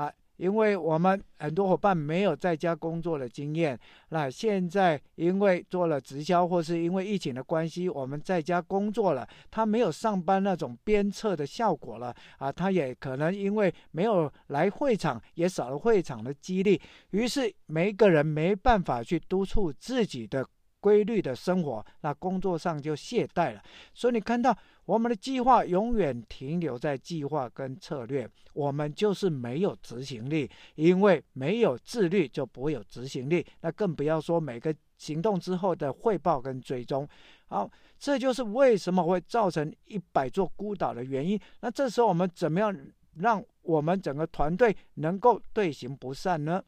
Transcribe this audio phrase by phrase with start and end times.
[0.00, 0.12] 啊。
[0.40, 16.80] 因为我们很多伙伴没有在家工作的经验，那现在因为做了直销，或是因为疫情的关系，我们在家工作了，他没有上班那种鞭策的效果了啊，他也可能因为没有来会场，也少了会场的激励，
[17.10, 20.42] 于是每一个人没办法去督促自己的
[20.80, 23.62] 规律的生活，那工作上就懈怠了。
[23.92, 24.56] 所以你看到。
[24.84, 37.08] 我们的计划永远停留在计划跟策略，我们就是没有执行力，因为没有自律就不会有执行力，那更不要说每个行动之后的汇报跟追踪。
[37.46, 41.38] 好，这就是为什么会造成一百座孤岛的原因。
[41.60, 42.76] 那这时候我们怎么样
[43.16, 46.62] 让我们整个团队能够队形不散呢？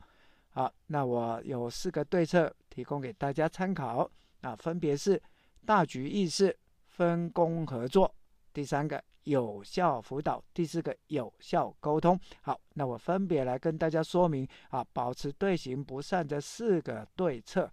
[0.51, 4.09] 好，那我有四个对策提供给大家参考，
[4.43, 5.21] 啊，分别是
[5.65, 6.57] 大局意识。
[6.93, 8.15] 分工合作，
[8.53, 12.19] 第三个有效辅导，第四个有效沟通。
[12.43, 17.71] 好，那我分别来跟大家说明啊，保持队形不散这四个对策。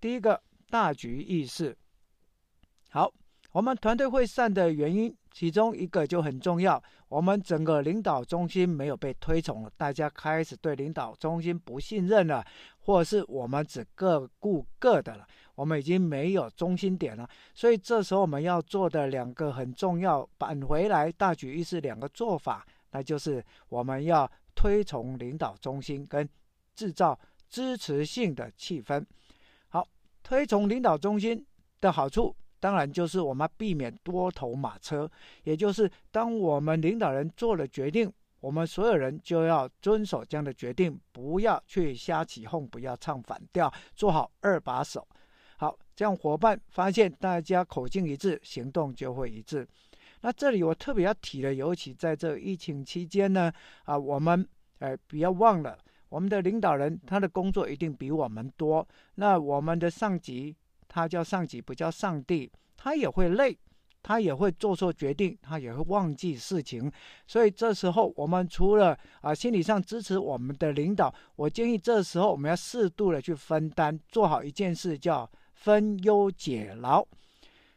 [0.00, 1.76] 第一个大局意识。
[2.90, 3.12] 好，
[3.52, 12.44] 我们团队会散的原因，其中一个就很重要，我们整个领导中心没有被推崇了，大家开始对领导中心不信任了，
[12.82, 15.26] 或者是我们只各顾各的了。
[15.54, 26.26] 我们已经没有中心点了，所以这时候我们要做的两个很重要，扳回来大局意识两个做法，那就是我们要推崇领导中心跟
[26.74, 27.18] 制造
[27.50, 29.04] 支持性的气氛。
[29.68, 29.86] 好，
[30.22, 31.44] 推崇领导中心
[31.82, 35.08] 的好处，当然就是我们避免多头马车，
[35.44, 38.10] 也就是当我们领导人做了决定，
[38.42, 45.06] 我们所有人就要遵守这样的决定，不要去瞎起哄，不要唱反调，做好二把手。
[45.56, 49.64] 好，这样伙伴发现大家口径一致，行动就会一致。
[50.22, 53.52] 那这里我特别要提的，尤其在这疫情期间呢，
[53.84, 54.44] 啊，我们
[54.80, 58.86] 哎不要忘了，我们的领导人他的工作一定比我们多。
[59.14, 60.56] 那我们的上级，
[60.88, 63.56] 他叫上级，不叫上帝，他也会累，
[64.02, 66.90] 他也会做错决定，他也会忘记事情。
[67.26, 75.30] 所以这时候，我们除了啊心理上支持我们的领导，我建议这时候我们要适度的去分担，做好一件事叫。
[75.54, 77.06] 分忧解劳，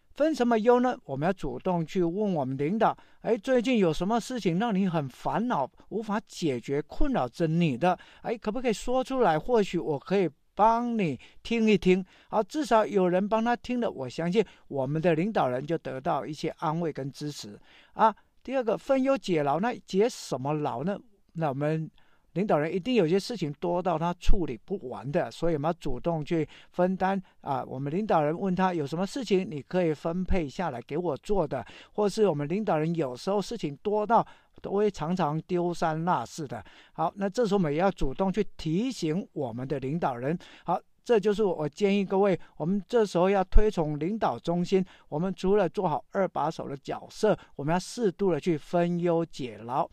[0.10, 0.98] 分什么忧呢？
[1.06, 7.96] 我们要主动去问我们领导，哎，最近有什么事情让你很烦恼，无法解决，困扰着你的？
[8.24, 9.38] 哎，可不可以说出来？
[9.38, 12.04] 或许我可以帮你听一听。
[12.30, 17.60] 好，至少有人帮他听了，我相信我们的领导人就得到一些安慰跟支持
[17.94, 18.16] 啊。
[18.42, 20.98] 第二个，分忧解劳，那解什么劳呢？
[21.34, 21.92] 那我们。
[22.36, 27.64] 领导人一定有些事情多到他处理不完的，所以我们要主动去分担啊。
[27.66, 34.26] 我们领导人问他有什么事情，你可以分配下来给我做的，或是我们领导人有时候事情多到
[34.62, 36.64] 都会常常丢三落四的。
[36.94, 40.38] 好，那这时候我们也要主动去提醒我们的领导人。
[40.66, 44.86] 好，这就是我建议各位，我们这时候要推崇领导中心。
[45.08, 49.90] 我们除了做好二把手的角色，我们要适度的去分忧解劳。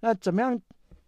[0.00, 0.60] 那怎么样？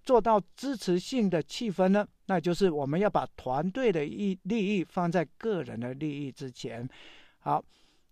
[0.09, 6.89] 做到支持性的气氛呢，那就是我们要把团队的益利益放在个人的利益之前。
[7.41, 7.63] 好，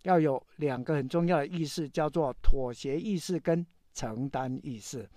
[0.02, 5.08] 要有两个很重要的意识，叫做妥协意识跟承担意识。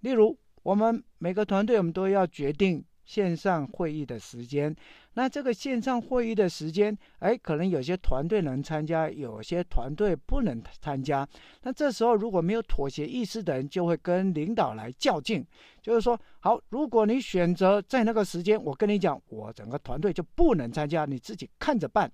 [0.00, 2.84] 例如，我们每个团队，我们都要决定。
[3.04, 4.74] 线上会议的时间，
[5.14, 11.28] 那这个线上会议的时间，哎，可能有些团队能参加，有些团队不能参加。
[11.62, 15.44] 那这时候如果没有妥协意识的人，就会跟领导来较劲，
[15.82, 22.10] 就是说，好，如果你选择在那个时间，我跟你讲，我整个团队就不能参加，你自己看着办。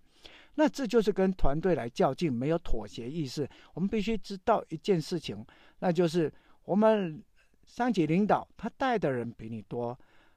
[0.55, 3.47] 那这就是跟团队来较劲，没有妥协意识。
[3.75, 5.45] 我们必须知道一件事情，
[5.81, 6.33] 那就是
[6.65, 7.23] 我们
[7.67, 9.97] 上级领导他带的人比你多。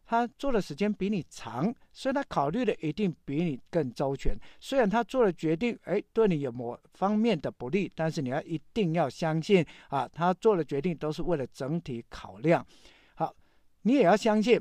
[0.09, 4.36] 他做的时间比你长，所以他考虑的一定比你更周全。
[4.59, 12.66] 虽然他做了决定，哎，对你有某方面的不利，但是你要一定要相信啊，他做的决定都是为了整体考量。
[13.14, 13.31] 好，
[13.84, 14.60] 你也要相信，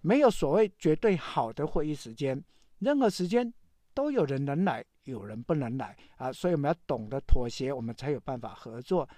[0.00, 2.42] 没有所谓绝对好的会议时间，
[2.80, 3.54] 任何时间
[3.94, 6.32] 都有人能来，有人不能来啊。
[6.32, 9.08] 所以我们要懂得妥协，我们才有办法合作。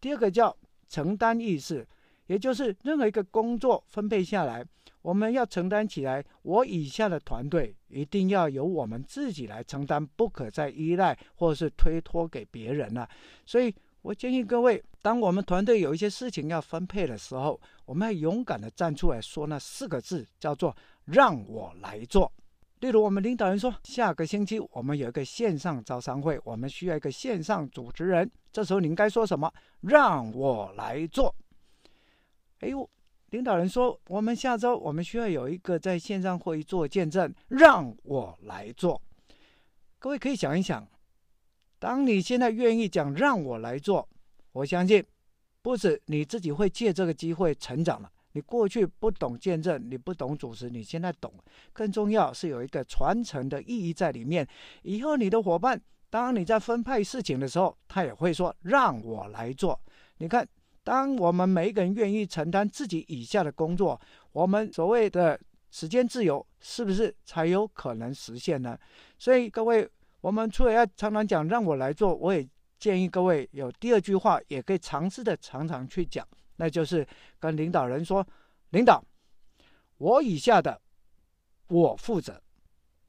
[0.00, 0.56] 第二个叫
[0.88, 1.86] 承担意识，
[2.26, 4.66] 也就是任何一个工作分配下来。
[5.02, 13.08] 我们要承担起来，我以下的团队一定要由我们自己来承担，不可再依赖或是推脱给别人了。
[13.46, 20.76] 所以我建议各位，当我们团队有一些事情要分配的时候，我们要勇敢的站出来说那四个字，叫做
[21.06, 22.30] “让我来做”。
[22.80, 31.34] 例如，我们领导人说，下个星期我们有一个线上招商会，我们需要一个线上主持人，这时候你应该说什么？“让我来做”。
[32.60, 32.88] 哎呦！
[33.30, 39.00] 领导人说，我们下周我们需要有一个在线上会议做见证，让我来做。
[39.98, 40.86] 各位可以想一想，
[41.78, 44.08] 当你现在愿意讲让我来做，
[44.52, 45.04] 我相信
[45.62, 48.10] 不止你自己会借这个机会成长了。
[48.32, 51.32] 你过去不懂见证，你不懂主持，你现在懂。
[51.72, 54.46] 更重要是有一个传承的意义在里面。
[54.82, 59.80] 以后你的伙伴，当你在分派事情的时候，他也会说让我来做。
[60.18, 60.48] 你看，
[60.82, 64.00] 当我们每一个人愿意承担自己以下的工作，
[64.32, 65.40] 我们所谓的。
[65.72, 68.76] 时间自由是不是才有可能实现呢？
[69.16, 69.88] 所以各位，
[70.20, 72.44] 我们除了要常常讲让我来做，我也
[72.76, 77.06] 建议各位有第二句话，也可以尝试的常常去讲，那就是
[77.38, 78.26] 跟领导人说
[78.70, 79.00] ：“领导，
[79.98, 80.80] 我以下的
[81.68, 82.42] 我负责，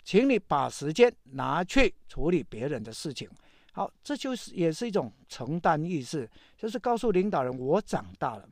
[0.03, 3.27] 请你把时间拿去处理别人的事情。”
[3.71, 8.47] 好，这就是也是一种承担意识，就是告诉领导人：我长大了，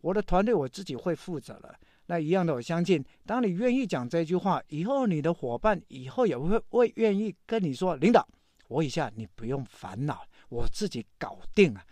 [0.00, 1.74] 我的团队我自己会负责了。
[2.06, 8.26] 那一样的，我相信，当你愿意讲这句话以后，你的伙伴以后也会会愿意跟你说：“领导，
[8.68, 11.82] 我以下你不用烦恼，我自己搞定了。”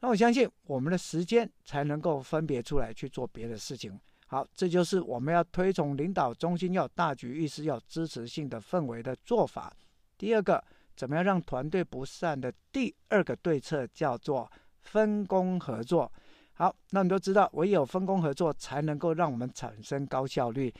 [0.00, 3.98] 那我相信，我们的时间才能够分别出来去做别的事情。
[4.26, 9.72] 好，这就是我们要推崇领导中心要大局意识、要支持性的氛围的做法。
[10.16, 10.62] 第二个，
[11.00, 14.52] 怎么样让团队不散的第二个对策叫做
[14.82, 16.12] 分工合作。
[16.52, 20.70] 好，那你都知道，唯有分工合作才能够让我们产生高效率。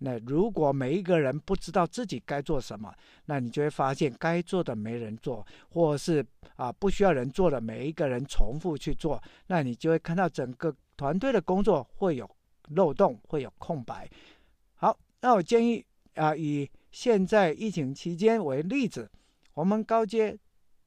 [0.00, 2.94] 那如果每一个人不知道自己该做什么，
[3.24, 6.22] 那你就会发现该做的没人做，或是
[6.56, 12.30] 啊不需要人做的每一个人重复去做，那你就会看到整个团队的工作会有
[12.74, 14.06] 漏洞，会有空白。
[14.74, 15.82] 好，那我建议
[16.16, 19.10] 啊，以现在疫情期间为例子，
[19.54, 20.38] 我们高阶、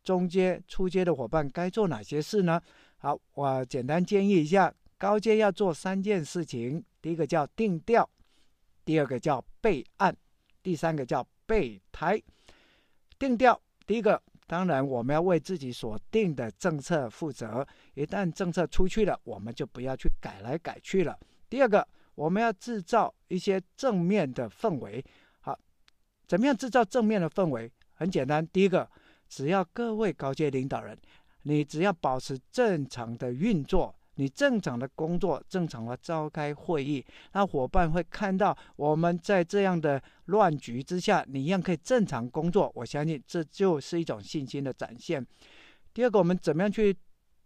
[0.04, 2.62] 中阶、初阶的伙伴该做哪些事呢？
[2.98, 6.84] 好，我简单建议一下，高阶要做三件事情。
[7.02, 8.10] 第一个叫定调，
[8.86, 10.16] 第二个叫备案，
[10.62, 12.22] 第三个叫备胎。
[13.20, 17.68] 定调，第一个，当然我们要为自己所定的政策负责。
[17.94, 21.20] 一旦政策出去了，我们就不要去改来改去了。
[21.50, 21.86] 第二个，
[22.16, 25.04] 我们要制造一些正面的氛围。
[25.42, 25.60] 好，
[26.26, 27.70] 怎么样制造正面的氛围？
[28.04, 28.86] 很简单，第一个，
[29.30, 30.98] 只要各位高阶领导人。
[31.44, 42.70] 你只要保持正常的运作，你正常的工作，正常的召开会议，那伙伴会看到我们在这样的乱局之下，你一样可以正常工作。
[42.76, 45.26] 我相信这就是一种信心的展现。
[45.94, 46.94] 第二个，我们怎么样去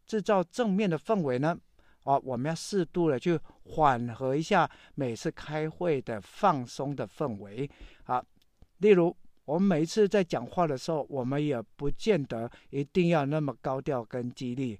[0.07, 1.55] 制造正面的氛围呢？
[2.01, 7.69] 啊，我们要适度的去缓和一下每次开会的放松的氛围。
[8.05, 8.23] 啊，
[8.79, 9.15] 例如。
[9.47, 14.77] 我们每一次在讲话的时候，我们也不见得一定要那么高调跟激励。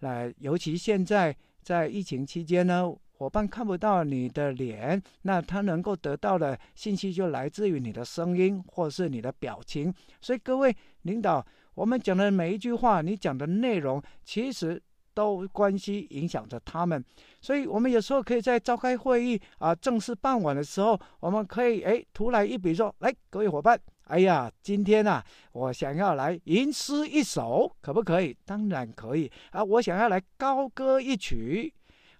[0.00, 9.92] 来，尤其现在在疫情期间呢，伙伴看不到你的脸，那他能够得到的信息就来自于你的声音或是你的表情。
[10.20, 14.78] 所以各位领导，我们讲的每一句话，你讲的内容，其实
[15.14, 17.02] 都关系影响着他们。
[17.40, 23.80] 所以我们有时候可以在召开会议啊，正式傍晚的时候，我们可以哎，突然一笔说，来，各位伙伴。
[24.10, 28.36] 哎呀，今天啊，我想要来吟诗一首，可不可以？
[28.44, 29.62] 当然可以啊！
[29.62, 31.72] 我想要来高歌一曲，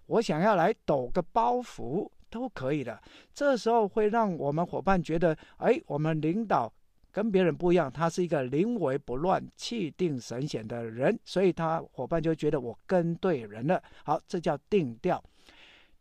[0.05, 2.97] 我想要来抖个包袱，都可以的。
[3.33, 6.71] 这时候会让我们伙伴觉得，哎，我们领导
[7.11, 13.83] 跟别人不一样，他是一个临危不乱、气定神闲的人，所以他伙伴就觉得我跟对人了。
[14.05, 15.21] 好，这叫定调。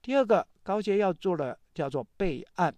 [0.01, 2.73] 第二个高阶要做的叫做备案，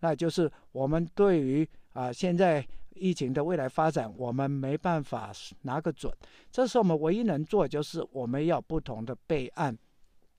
[0.00, 1.68] 那就是我们对于。
[1.94, 5.32] 啊，现在疫情的未来发展，我们没办法
[5.62, 6.12] 拿个准。
[6.50, 9.76] 这时候我们唯一能做，就是我们要不同的备案。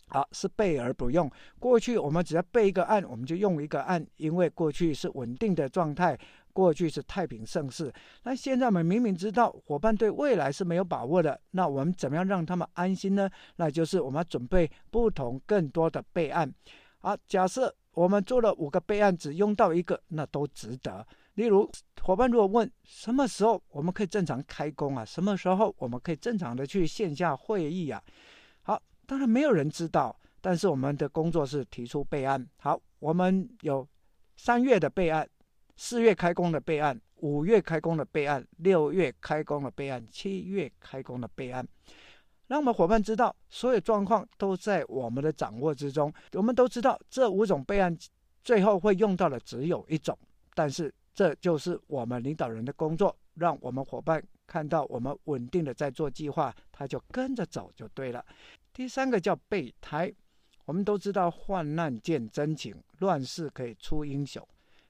[0.07, 1.29] 好，是备而不用。
[1.57, 6.15] 过去我们只要备一个案，我们就用一个案，因为过去是稳定的状态，
[6.53, 7.91] 过去是太平盛世。
[8.23, 13.27] 那现在我们明明知道伙伴对未来是没有把握的，那我们怎么样让他们安心呢？
[13.55, 16.53] 那就是我们要准备不同更多的备案。
[16.99, 21.05] 好，假设我们做了五个备案，只用到一个，那都值得。
[21.35, 21.69] 例如，
[22.01, 25.03] 伙伴如果问什么时候我们可以正常开工啊？
[25.03, 28.01] 什么时候我们可以正常的去线下会议啊？
[28.61, 32.47] 好，当然没有人知道，但是我们的工作是提出备案。
[32.55, 33.85] 好，我们有
[34.37, 35.27] 三月的备案，
[35.75, 41.67] 四月开工的备案，五月开工的备案，六月开工的备案，七月开工的备案，
[42.47, 46.13] 让我们伙伴知道所有状况都在我们的掌握之中。
[46.31, 47.97] 我们都知道这五种备案
[48.41, 50.17] 最后会用到的只有一种，
[50.53, 50.93] 但是。
[51.15, 58.23] 这就是我们领导人的工作，让我们伙伴看到我们稳定的在做计划，他就跟着走就对了。
[58.73, 60.13] 第三个叫备胎，
[60.65, 64.45] 我们都知道患难见真情，乱世可以出英雄。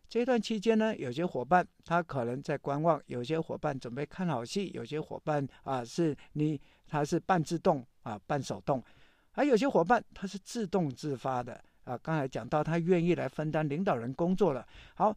[0.10, 8.84] 这段期间呢，有些伙伴他可能在观望，有些伙伴准备看好戏，有些伙伴啊是你他是半自动啊半手动，
[9.32, 11.98] 还有些伙伴他是自动自发的啊。
[11.98, 14.66] 刚才讲到他愿意来分担领导人工作了。
[14.96, 15.16] 好，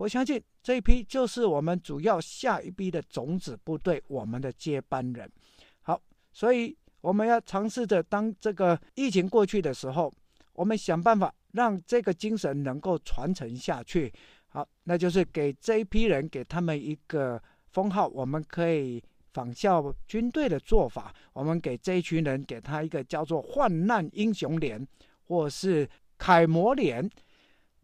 [0.00, 5.30] 我相信这一批就是我们主要下一批的种子部队，我们的接班人。
[5.82, 6.00] 好，
[6.32, 10.10] 所以我们要尝试着当这个疫情过去的时候，
[10.54, 14.10] 我们想办法让这个精神能够传承下去。
[14.48, 17.38] 好，那就是给这一批人，给他们一个
[17.68, 19.04] 封号，我们可以
[19.34, 24.88] 仿效军队的做法，我们给这一群人，给他一个叫做“患难英雄连”
[25.28, 27.06] 或是“楷模连”。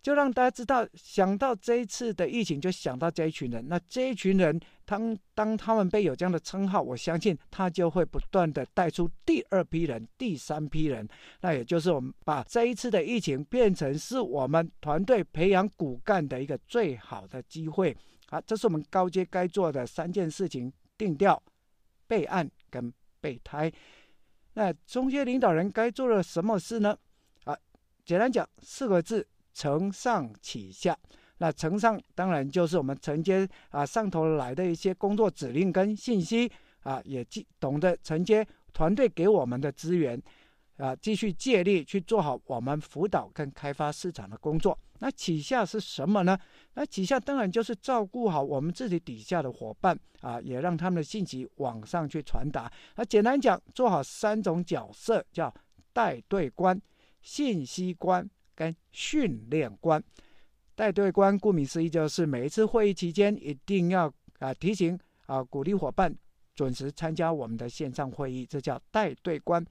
[0.02, 3.66] 就让大家知道，想到这一次的疫情，就想到这一群人。
[3.66, 11.08] 那这一群人，当当他们被有这样的称号，我相信他就会不断的带出第二批人、第三批人。
[11.40, 17.96] 那也就是我们把这一次的疫情变成是我们团队培养骨干的一个最好的机会。
[18.28, 21.42] 好，这是我们高阶该做的三件事情：定调、
[22.06, 23.72] 备案跟备胎。
[24.54, 26.96] 那中阶领导人该做的什么事呢？
[27.42, 27.58] 啊，
[28.04, 29.26] 简单讲四个字。
[29.56, 30.94] 承上启下，
[31.38, 36.50] 那承上当然就是我们承接啊上头来的一些工作指令跟信息
[36.82, 40.22] 啊，也记懂得承接团队给我们的资源
[40.76, 44.78] 啊，继续借力去做好我们辅导跟开发市场的工作。
[44.98, 46.38] 那启下是什么呢？
[46.74, 52.70] 那启下当然就是照顾好我们自己底下的伙伴啊，也让他们的信息往上去传达。
[52.96, 55.52] 那简单讲，做好三种角色，叫
[55.94, 56.78] 带队官、
[57.22, 58.28] 信息官。
[58.56, 60.02] 跟训练官，
[60.74, 66.12] 带队官，顾名思义，就是每一次会议期间一定要啊提醒啊鼓励伙伴
[66.54, 69.64] 准时参加我们的线上会议，这叫带队官。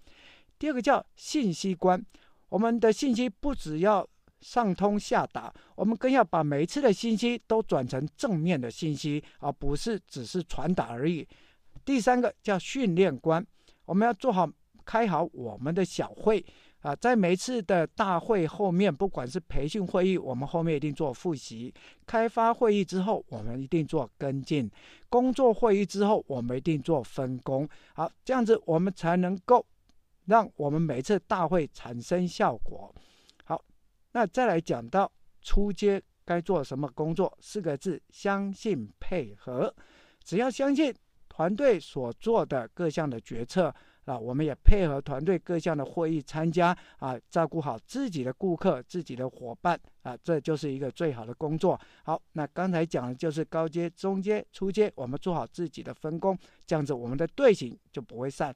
[0.58, 2.02] 第二个叫信息官，
[2.48, 4.08] 我们的信息不只要
[4.40, 11.28] 上通下达，我们更要把每一次的信息都转成正面的信息，而不是只是传达而已。
[11.84, 13.46] 第三个叫训练官，
[13.86, 14.50] 我们要做好
[14.86, 16.46] 开好我们的小会。
[16.86, 21.74] 啊，在每次的大会后面，不管是培训会议，我们后面一定做复习；
[22.06, 24.70] 开发会议之后，我们一定做跟进；
[25.10, 27.68] 工作会议之后，我们一定做分工。
[27.96, 29.66] 好，这样子我们才能够
[30.26, 32.94] 让我们每次大会产生效果。
[33.44, 33.60] 好，
[34.12, 35.12] 那再来讲到
[35.42, 39.74] 初阶该做什么工作，四个字：相信配合。
[40.24, 40.94] 只要相信
[41.28, 43.74] 团队所做的各项的决策。
[44.06, 51.80] 啊，我们也配合团队各项的会议参加啊，照顾好自己的顾客、自己的伙伴啊，这就是一个最好的工作。
[52.04, 58.56] 好，那刚才讲的就是高阶、中阶、初阶，我们做好自己的分工，这样子我们的队形就不会散。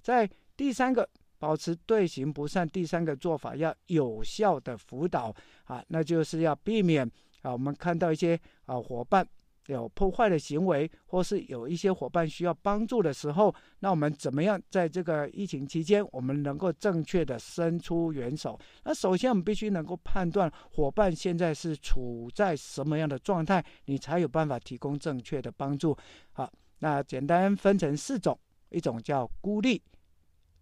[0.00, 7.04] 在第三个，保持队形不散，第三个做法要有效的辅导啊，那就是要避免
[7.42, 9.26] 啊，我们看到一些啊伙伴。
[9.66, 18.58] 有破坏的行为，或是有一些伙伴需要帮助的时候，那我们怎么样在这个疫情期间，我们能够正确的伸出援手？
[18.84, 25.96] 那首先我们必须能够判断伙伴现在是处在什么样的状态，你才有办法提供正确的帮助。
[26.32, 28.38] 好，那简单分成四种，
[28.70, 29.82] 一种叫孤立，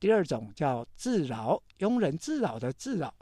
[0.01, 3.15] 第二种叫自扰，庸人自扰的自扰，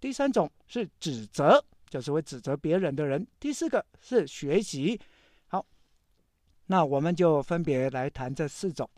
[0.00, 1.64] 第三种是指责。
[1.94, 3.24] 就是会指责别人的人。
[3.38, 5.00] 第四个是学习。
[5.46, 5.64] 好，
[6.66, 8.90] 那我们就分别来谈这四种。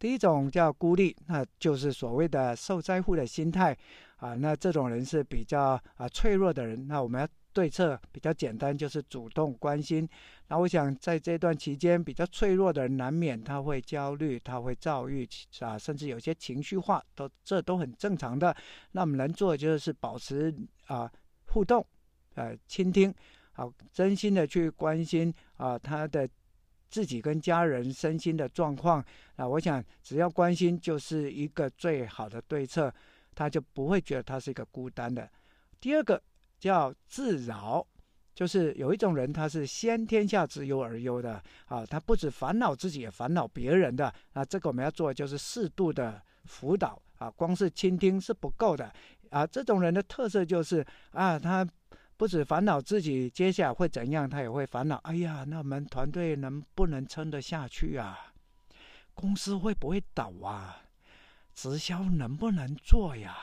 [0.00, 3.76] 第一种叫孤立，那就是所谓的受灾户的心态
[4.16, 4.34] 啊。
[4.34, 6.88] 那这种人是比较啊脆弱的人。
[6.88, 10.08] 那我们要对策比较简单，就是主动关心。
[10.48, 15.24] 那我想在这段期间，比较脆弱的人难免他会焦虑，他会躁郁
[15.60, 18.56] 啊，甚至有些情绪化，都这都很正常的。
[18.90, 20.52] 那我们能做的就是保持
[20.88, 21.08] 啊
[21.46, 21.86] 互动。
[22.38, 23.12] 呃，倾听，
[23.50, 26.28] 好，真心的去关心啊，他的
[26.88, 29.04] 自己跟家人身心的状况
[29.34, 32.94] 啊，我想只要关心就是一个最好的对策，
[33.34, 35.28] 他就不会觉得他是一个孤单的。
[35.80, 36.22] 第二个
[36.60, 37.84] 叫自扰，
[38.36, 44.14] 就是有一种人他是先天下之忧而忧的啊，他不止烦恼自己，也烦恼别人的。
[44.32, 48.94] 啊这个我们要做就是适度的辅导啊，光是倾听是不够的
[49.30, 49.44] 啊。
[49.44, 51.68] 这种人的特色就是啊，他。
[52.18, 54.96] 不止烦恼自己接下来会怎样，他也会烦恼。
[55.04, 58.34] 哎呀，那我们团队能不能撑得下去啊？
[59.14, 60.82] 公司会不会倒啊？
[61.54, 63.38] 直销能不能做呀？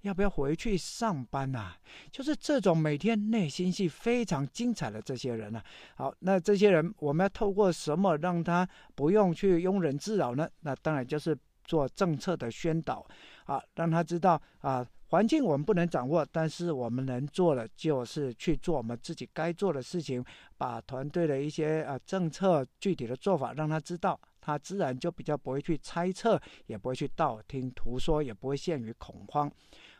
[0.00, 1.76] 要不要回去上班啊？
[2.10, 5.58] 就是这种每天内心戏非常精彩的这些人呢、
[5.96, 6.08] 啊。
[6.08, 10.48] 好，那这些人我们要透过什么让他不用去庸人自扰呢？
[10.60, 13.06] 那当然就是做政策的宣导
[13.44, 20.24] 啊，让他知道啊，环境我们不能掌握，但是我们能做的就是去做我们自己该做的事情，
[20.56, 29.50] 把团队的一些啊政策具体的做法让他知道，他自然就比较不会去猜测，也不会去道听途说，也不会陷于恐慌。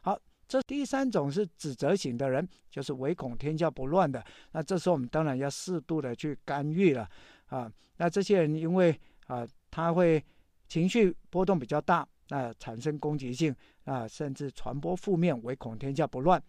[0.00, 4.24] 好，这第三种是指责型的人，就是唯恐天下不乱的。
[4.52, 7.08] 那这时候我们当然要适度的去干预了
[7.46, 7.70] 啊。
[7.98, 10.22] 那这些人因为啊，他会
[10.66, 12.06] 情绪波动比较大。
[12.28, 13.54] 那产生攻击性
[13.84, 16.42] 啊，甚至传播负面，唯恐天下不乱，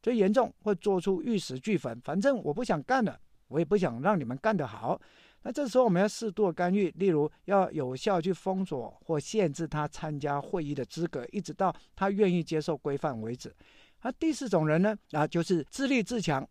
[0.00, 2.00] 最严重会做出玉石俱焚。
[2.02, 3.18] 反正我不想干了，
[3.48, 5.00] 我也不想让你们干得好。
[5.42, 13.52] 那这时候我们要适度干预，例如要有效去封锁或限制他参加会议的资格，一直到他愿意接受规范为止。
[14.02, 16.48] 那第四种人呢，啊，就是自立自强，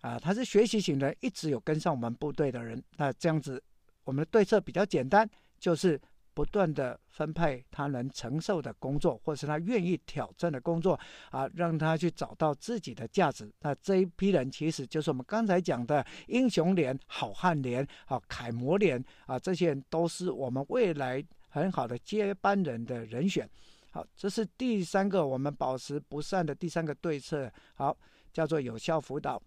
[0.00, 2.82] 啊，他是学习型的，一直有跟上我们部队的人。
[2.96, 3.62] 那这样子，
[4.04, 6.00] 我们的对策比较简单，就是。
[6.34, 10.98] 不断的分配他能承受的工作，或是他愿意挑战的工作，
[11.30, 13.52] 啊，让他去找到自己的价值。
[13.60, 23.48] 那这一批人其实就是我们刚才讲的英雄连、好汉连、啊楷模连啊，这些人都是我们未来很好的接班人的人选。
[23.90, 27.96] 好，这是第三个我们保持不散的第三个对策，好，
[28.32, 29.42] 叫做有效辅导。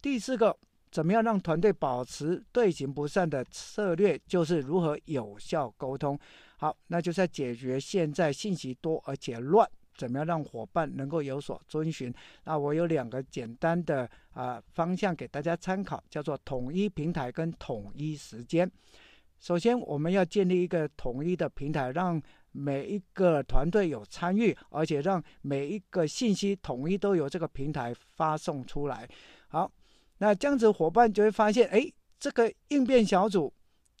[0.00, 0.56] 第四个。
[0.92, 6.16] 怎么样让团队保持队形不散的策略，就是如何有效沟通。
[6.58, 12.12] 好，那就是要解决现在信息多而且乱，怎么样让伙伴能够有所遵循？
[12.44, 18.70] 那我有两个简单的啊、方向给大家参考，叫做统一平台跟统一时间。
[19.40, 22.20] 首先，我们要建立一个统一的平台，让
[22.52, 29.08] 每一个团队有参与，而且让每一个信息统一都由这个平台发送出来。
[29.48, 29.72] 好。
[30.22, 33.52] 那这样子，伙伴就会发现，哎，这个应变小组，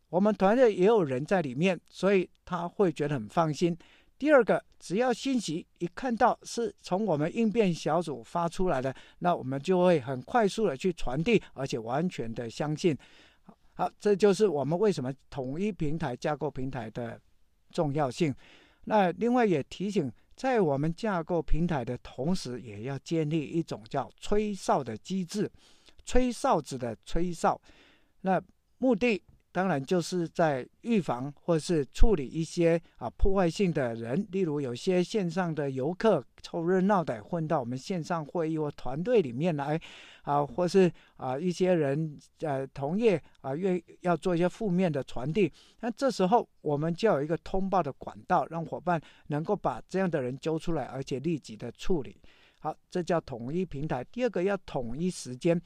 [0.08, 3.76] 我们团队也有人在里面，所以他会觉得很放心。
[4.20, 12.96] 第二个，只要信息一看到是从我们应变小组发出来的，那我们就会很快速的去传递，而且完全的相信。
[13.74, 17.20] 好，这就是我们为什么统一平台架构平台的
[17.72, 18.32] 重要性。
[18.84, 25.50] 那另外也提醒，在我们架构平台的同时，也要建立一种叫吹哨的机制。
[26.04, 27.60] 吹哨子的吹哨，
[28.20, 28.42] 那
[28.78, 39.78] 目的当然就是在预防或是处理一些啊破坏性的人，例如有些线上的游客凑热闹的混到我们线上会议或团队里面来，
[40.22, 52.16] 啊，或是啊一些人呃同业啊愿要做一些负面的传递，那这时候我们就有一个通报的管道，让伙伴能够把这样的人揪出来，而且立即的处理。
[52.58, 54.02] 好，这叫统一平台。
[54.04, 55.60] 第二个要统一时间。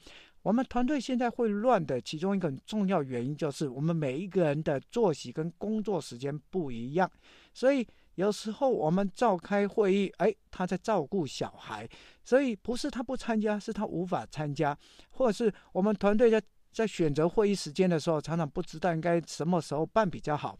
[0.47, 7.11] 我们团队现在会乱的其中一个很重要原因就是我们每一个人的作息跟工作时间不一样，
[7.53, 11.85] 所以有时候我们召开会议，哎，他在照顾小孩，
[12.23, 14.75] 所以不是他不参加，是他无法参加，
[15.09, 20.57] 或者是我们团队在在选择会议时间的时候，常常不知道应该什么时候办比较好。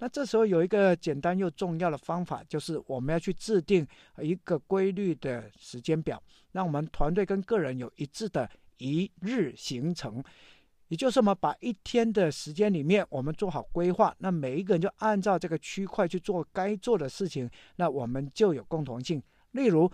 [0.00, 6.22] 那这时候有一个简单又重要的方法，就是我们要去制定一个规律的时间表，
[6.52, 8.46] 让我们团队跟个人有一致的。
[8.80, 10.22] 一日行程，
[10.88, 19.22] 也就是我们把一天的时间里面，我们做好规划，那每一个人就按照这个区块去做该做的事情，那我们就有共同性。
[19.52, 19.90] 例如，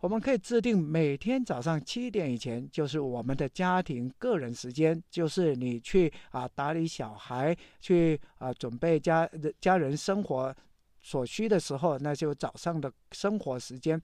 [0.00, 10.54] 我们可以制定每天早上七点以前就是我们的家庭个人时间，就是你去啊打理小孩，去啊准备家家人生活
[11.00, 14.00] 所需的时候，那就早上的生活时间。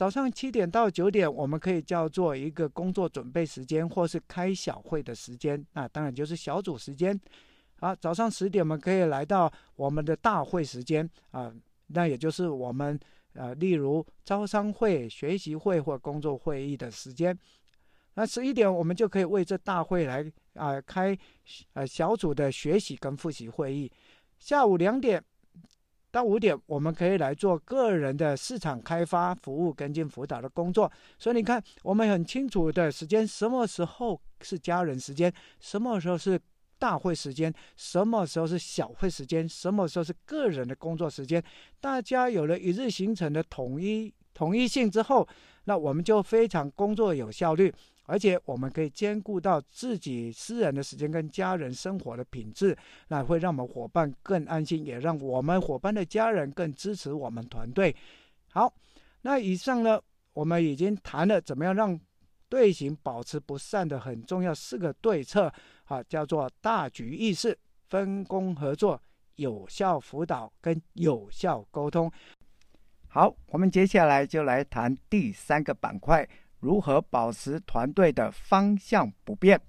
[0.00, 5.62] 早上七点到九点，我们可以叫做一个工作准备时间，或是开小会的时间。
[5.74, 7.20] 那当然就是小组时间。
[7.80, 11.52] 好，早上十点我们可以来到我们的大会时间啊，
[11.88, 12.98] 那也就是我们
[13.34, 17.38] 呃，例如招商会、学习会或工作会议的时间。
[18.14, 21.14] 那十一点我们就可以为这大会来啊、开
[21.74, 23.92] 呃小组的学习跟复习会议。
[24.38, 25.22] 下午两点。
[26.10, 30.90] 到五点，我们可以来做个人的市场开发、服务跟进辅导的工作。
[31.18, 36.40] 所以你看，我们很清楚的时间，什么时候是家人时间，什么时候是
[36.78, 41.42] 大会时间，什么时候是小会时间，什么时候是个人的工作时间。
[41.80, 45.28] 大家有了一日行程的统一统一性之后，
[45.64, 47.72] 那我们就非常工作有效率。
[48.04, 52.76] 而且我们可以兼顾到自己私人的时间跟家人生活的品质，
[53.08, 57.94] 那会让我们伙伴更安心，也让我们伙伴的家人更支持我们团队。
[58.52, 58.72] 好，
[59.22, 60.00] 那以上呢，
[60.32, 61.98] 我们已经谈了怎么样让
[62.48, 65.52] 队形保持不散的很重要四个对策，
[65.84, 67.56] 啊，叫做大局意识、
[67.88, 69.00] 分工合作、
[69.36, 72.10] 有效辅导跟有效沟通。
[73.06, 76.28] 好，我们接下来就来谈第三个板块，
[76.60, 79.60] 如何保持团队的方向不变。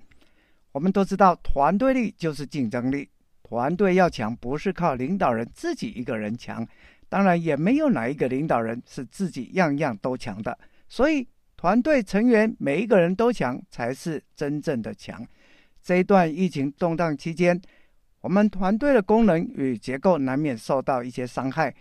[0.72, 3.10] 我们都知道，团队力就是竞争力。
[3.44, 6.66] 团队要强，不是靠领导人自己一个人强，
[7.10, 10.58] 当然也没有哪一个领导人是自己样样都强的。
[10.88, 11.28] 所以，
[11.58, 15.28] 团队成员每一个人都强，才是真正的强。
[15.84, 17.62] 这一段疫情动荡期间，
[18.22, 21.74] 我们团队的功能与结构难免受到一些伤害。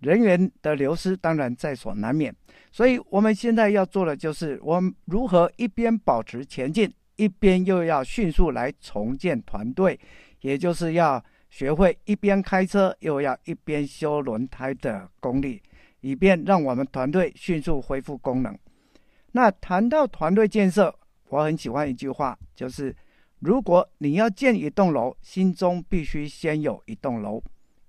[0.00, 2.34] 人员的流失当然在所难免，
[2.70, 9.98] 所以我们现在要做的就是，我们如何一边保持前进，一边又要迅速来重建团队，
[10.40, 15.60] 也就是要学会一边开车又要一边修轮胎的功力，
[16.00, 18.56] 以便让我们团队迅速恢复功能。
[19.32, 20.94] 那谈到团队建设，
[21.28, 22.94] 我很喜欢一句话，就是
[23.40, 27.42] 如果你要建一栋楼，心中必须先有一栋楼。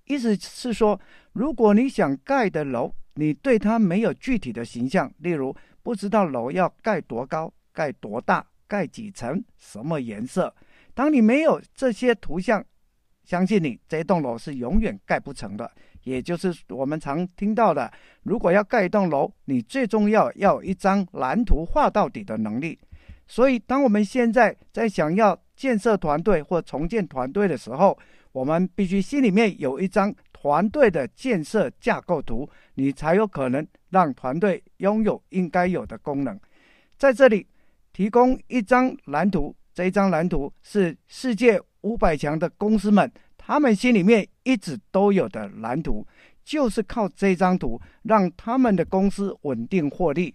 [0.10, 1.00] 意思是说，
[1.34, 10.54] 如果你想盖的楼，你对它没有具体的形象，例如不知道楼要盖多高、盖多大、盖几层、什么颜色，
[10.95, 12.65] 当你没有这些图像，
[13.24, 15.72] 相信你这栋楼是永远盖不成的。
[16.02, 17.91] 也就是我们常听到的，
[18.24, 22.80] 如果要盖一栋楼，你最重要要有一张蓝图画到底的能力。
[23.28, 27.95] 所以，当我们现在在想要建设团队或重建团队的时候，
[28.39, 36.39] 我们必须心里面有一张团队的建设架构图，你才有可能让团队拥有应该有的功能。
[36.97, 37.45] 在这里
[37.91, 46.08] 提供一张蓝图，这一张蓝图是世界五百强的公司们他们心里面一直都有的蓝图，
[46.45, 50.34] 就是靠这张图让他们的公司稳定获利、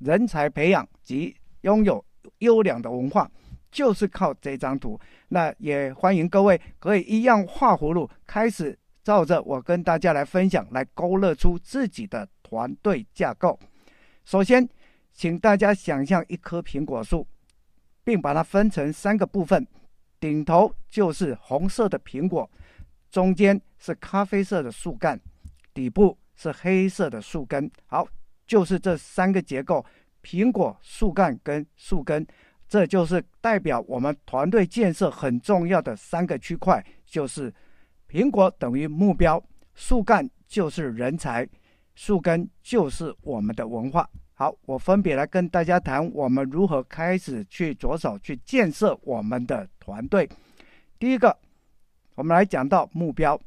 [0.00, 2.04] 人才培养及拥有
[2.40, 3.30] 优良的文化。
[3.70, 4.98] 就是靠这张图，
[5.28, 13.58] 那也欢迎各位可以一样画葫芦，开始照着我跟大家来分享，来勾勒出自己的团队架构。
[14.24, 14.68] 首先，
[15.12, 17.26] 请大家想象一棵苹果树，
[18.02, 19.66] 并把它分成三个部分，
[20.18, 22.50] 顶头就是红色的苹果，
[23.10, 25.20] 中间是咖啡色的树干，
[25.74, 27.70] 底部是黑色的树根。
[27.86, 28.06] 好，
[28.46, 29.84] 就是这三个结构：
[30.22, 32.26] 苹果、树干跟树根。
[32.68, 37.52] 这就是代表我们团队建设很重要的三个区块，就是
[38.10, 39.42] 苹果等于目标，
[39.74, 41.48] 树干就是人才，
[41.94, 44.08] 树根就是我们的文化。
[44.34, 50.28] 好，我分别来跟大家谈我们如何开始去着手去建设我们的团队。
[50.98, 51.34] 第一个，
[52.16, 53.40] 我们来讲到目标。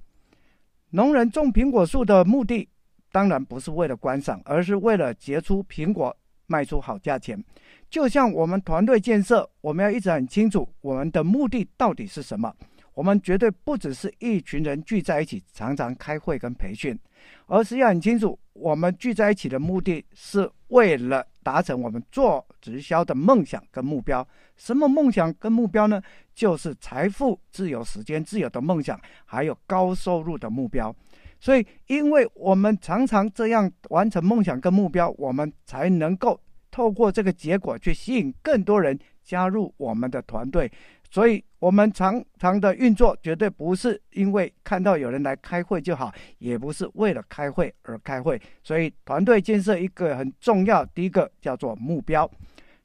[0.91, 2.67] 农人种苹果树的目的，
[3.11, 6.15] 当然不是为了观赏，而是为了结出苹果，
[6.47, 7.43] 卖出好价钱。
[7.89, 12.53] 就像我们团队建设，我们要一直很清楚我们的目的到底是什么。
[12.93, 16.97] 我们绝对不只是一群人聚在一起，常常开会跟培训，
[17.47, 24.27] 而是要很清楚，我们聚在一起的目的是为了达成我们做直销的梦想跟目标。
[24.57, 26.01] 什么梦想跟目标呢？
[26.35, 30.93] 就是财富、自由、时间自由的梦想，还有高收入的目标。
[31.39, 36.39] 所以，因为我们常常这样完成梦想跟目标，我们才能够。
[36.71, 40.71] 透过这个结果去吸引更多人加入我们的团队，
[41.09, 48.41] 所以我们常常的运作绝对不是因为看到有人来开会就好，也不是为了开会而开会。
[48.63, 52.29] 所以团队建设一个很重要，第一个叫做目标，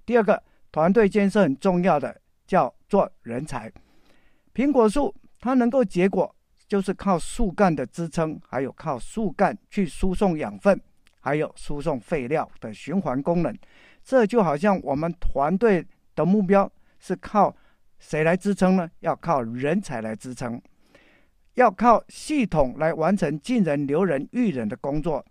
[0.04, 0.42] 第二个
[0.72, 3.70] 团队建设很重要的叫做人才。
[4.54, 6.34] 苹果树它能够结果，
[6.66, 10.80] 就是靠树干的支撑，还有靠树干去输送养分。
[11.24, 13.56] 还有输送废料的循环功能，
[14.02, 15.82] 这就好像我们团队
[16.14, 17.56] 的目标是靠
[17.98, 18.90] 谁来支撑呢？
[19.00, 20.60] 要靠人才来支撑，
[21.54, 25.24] 要靠系统来完成进人、留人、育人的工作。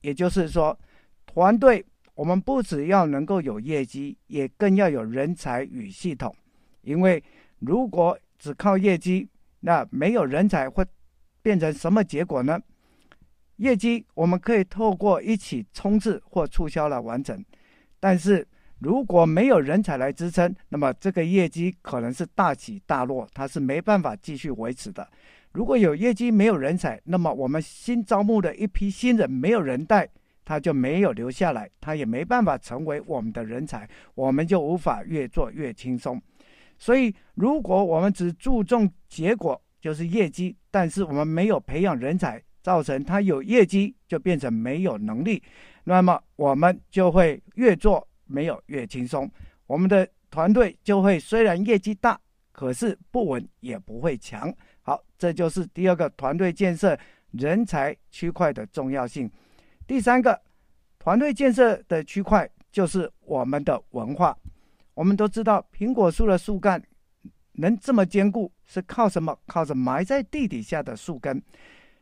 [0.00, 0.78] 也就是说，
[1.26, 1.84] 团队
[2.14, 6.32] 我们不只要能够有业绩，也更要有人才与系统。
[6.82, 7.20] 因为
[7.58, 10.86] 如果只靠业绩，那没有人才会
[11.42, 12.60] 变成什么结果呢？
[13.56, 17.44] 业绩我们可以透过一起冲刺或促销来完成，
[17.98, 18.46] 但是
[18.80, 25.08] 如果没有人才来支撑，那么这个业绩可能是大起大落，它是没办法继续维持的。
[25.52, 30.06] 如果有业绩没有人才，那么我们新招募的一批新人没有人带，
[30.44, 36.20] 他就没有留下来，他也没办法成为我们的人才，我们就无法越做越轻松。
[36.76, 42.42] 所以，如果我们只注重结果，就是业绩，但是我们没有培养人才。
[42.66, 45.40] 造成他有业绩就变成没有能力，
[45.84, 49.30] 那么我们就会越做没有越轻松，
[49.68, 54.52] 我们的团队就会虽然业绩大，可是不稳也不会强。
[54.82, 56.98] 好，这就是第二个团队建设
[57.30, 59.30] 人才区块的重要性。
[59.86, 60.36] 第三个
[60.98, 64.36] 团队建设的区块就是我们的文化。
[64.94, 66.82] 我们都知道，苹果树的树干
[67.52, 69.38] 能这么坚固，是靠什么？
[69.46, 71.40] 靠着埋在地底下的树根。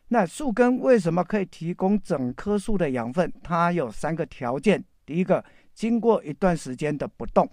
[0.09, 3.33] 那树根为什么可以提供整棵树的养分？
[3.43, 7.47] 它有三个条件：第一个，经过一段时间的不动；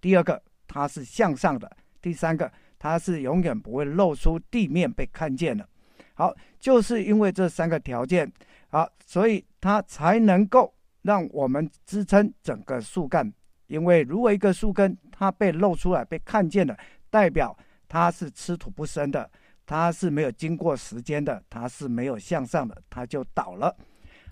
[0.00, 1.68] 第二个，它是向上的；
[2.00, 5.68] 第三个，它是永远不会露出地面被看见的。
[6.14, 8.30] 好，就是因为这三个条件，
[8.70, 13.32] 好，所以它才能够让我们支撑整个树干。
[13.68, 16.76] 因为如果一个树根它被露出来、被看见了，
[17.10, 19.30] 代表它是吃土不生的，
[19.68, 23.76] 它是没有经过时间的，它是没有向上的，它就倒了。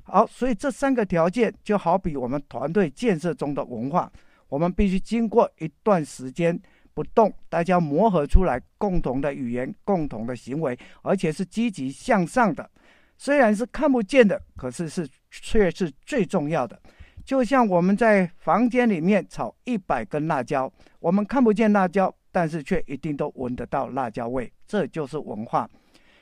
[0.03, 4.11] 好，所以这三个条件就好比我们团队建设中的文化，
[4.49, 6.59] 我们必须经过一段时间
[6.94, 12.70] 不动，大家磨合出来共同的语言、共同的行为，而且是积极向上的。
[13.18, 16.81] 虽然是看不见的，可是是却是最重要的。
[17.25, 25.66] 就像我们在房间里面炒一百根辣椒，我们看不见辣椒，但是却一定都闻得到辣椒味，这就是文化。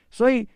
[0.08, 0.48] 所以，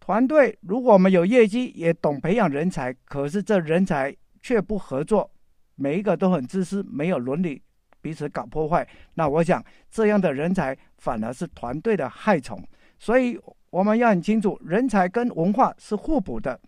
[0.00, 5.30] 团队如果我们有业绩，也懂培养人才，可是这人才却不合作，
[5.74, 7.62] 每一个都很自私，没有伦理，
[8.00, 12.58] 彼此搞破坏，那我想这样的人才反而是团队的害虫。
[12.98, 16.58] 所以我们要很清楚，人才跟文化是互补的，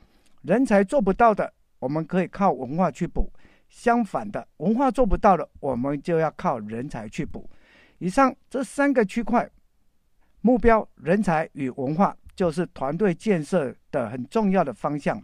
[0.42, 1.50] 人才做不到的。
[1.78, 3.32] 我们可以靠文化去补，
[3.70, 7.48] 相反的，文化做不到的，我们就要靠人才去补。
[8.04, 9.50] 以上这三个区块，
[10.42, 15.18] 目标、人才与文化，就是团队建设的很重要的方向。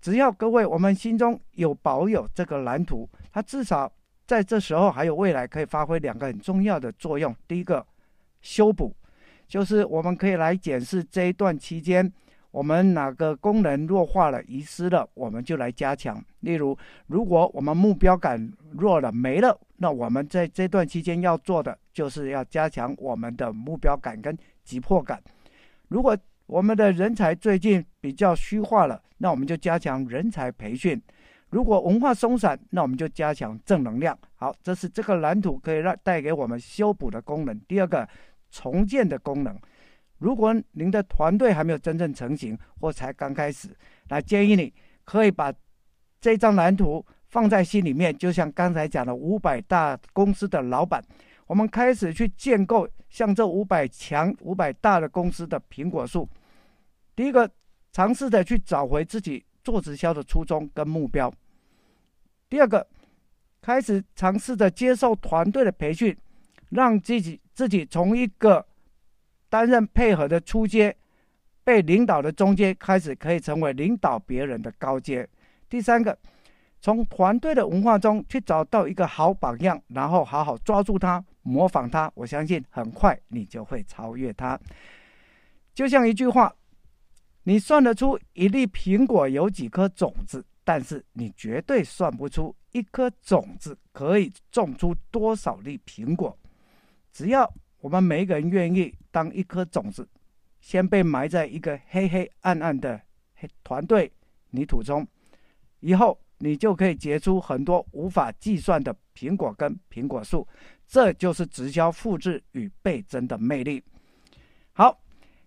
[0.00, 3.88] 只要各位我们心中有保有这个蓝图，它至少
[4.26, 7.32] 在这时候还有未来可以发挥两个很重要的作用。
[7.46, 7.86] 第一个，
[8.40, 8.92] 修补，
[9.46, 12.12] 就是我们可以来检视这一段期间。
[12.50, 16.22] 我们哪个功能弱化了、遗失了，我们就来加强。
[16.40, 25.22] 例如，如果我们目标感弱了、没了，那我们在这段期间要做的就是要加强我们的目标感跟急迫感。
[25.88, 31.00] 如果我们的人才最近比较虚化了，那我们就加强人才培训。
[31.50, 34.16] 如果文化松散，那我们就加强正能量。
[34.34, 37.58] 好，这是这个蓝图可以让带给我们修补的功能。
[37.68, 38.08] 第二个，
[38.50, 39.56] 重建的功能。
[40.20, 43.68] 如果您的团队还没有真正成型或才刚开始，
[44.08, 44.72] 那建议你
[45.04, 45.52] 可以把
[46.20, 51.02] 这张蓝图放在心里面，就像刚才讲的五百大公司的老板，
[51.46, 56.28] 我们开始去建构像这五百强、五百大的公司的苹果树。
[57.16, 57.50] 第一个，
[57.92, 61.30] 尝试着去找回自己做直销的初衷跟目标；
[62.48, 62.86] 第二个，
[63.62, 66.16] 开始尝试着接受团队的培训，
[66.68, 68.66] 让自己自己从一个
[69.50, 70.96] 担任配合的初阶，
[71.62, 75.28] 被领导的中阶，开始可以成为领导别人的高阶。
[75.68, 76.16] 第三个，
[76.80, 82.10] 从团队的文化中去找到一个好榜样，然后好好抓住它，模仿它。
[82.14, 84.58] 我相信很快你就会超越它。
[85.74, 86.54] 就像一句话，
[87.42, 96.36] 你算得出一粒苹果有几颗种子，但是你绝对算不出一颗种子可以种出多少粒苹果。
[97.12, 100.08] 只要我们每个人愿意当一颗种子，
[100.60, 103.00] 先被埋在一个黑黑暗暗的
[103.64, 104.12] 团队
[104.50, 105.06] 泥土中，
[105.80, 110.46] 以后你就可以结出很多无法计算的苹果跟苹果树。
[110.86, 113.80] 这就是直销复制与倍增的魅力。
[114.72, 115.00] 好，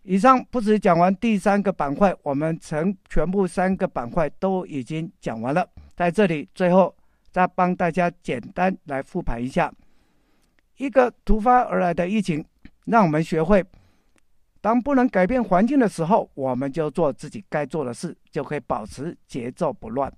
[0.03, 5.69] 以上不止讲完第三个板块，我们曾全部三个板块都已经讲完了。
[5.95, 6.95] 在这里，最后
[7.29, 9.71] 再帮大家简单来复盘一下。
[10.77, 12.43] 一个突发而来的疫情，
[12.85, 13.63] 让我们学会，
[14.61, 20.11] 当不能改变环境的时候，我们就做自己该做的事，就可以保持节奏不乱。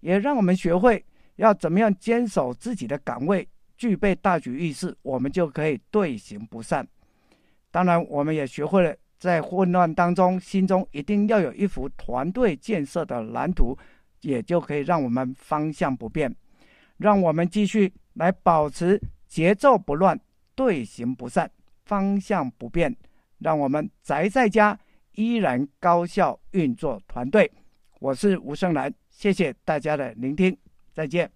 [0.00, 1.04] 也让我们学会
[1.36, 6.86] 要怎么样坚守自己的岗位，具备大局意识，我们就可以队形不散。
[7.70, 13.76] 当然，我们也学会了在混乱当中，心中一定要有一幅团队建设的蓝图，
[14.20, 16.34] 也就可以让我们方向不变。
[16.98, 19.00] 让我们继续来保持。
[19.26, 20.16] 节奏不乱，
[20.54, 21.50] 队形不散，
[21.84, 22.94] 方向不变，
[23.38, 24.78] 让我们宅在家
[25.12, 27.50] 依然高效运作团队。
[28.00, 30.56] 我是吴胜男，谢谢大家的聆听，
[30.92, 31.30] 再见。